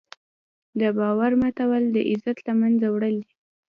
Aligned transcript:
د 0.79 0.81
باور 0.97 1.31
ماتول 1.41 1.83
د 1.95 1.97
عزت 2.09 2.37
له 2.47 2.53
منځه 2.61 2.87
وړل 2.89 3.15
دي. 3.23 3.33